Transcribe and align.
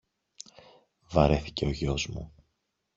Βαρέθηκε 1.11 1.65
ο 1.65 1.69
γιος 1.71 2.07
μου 2.07 2.31